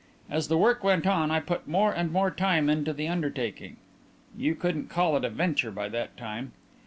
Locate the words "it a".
5.15-5.29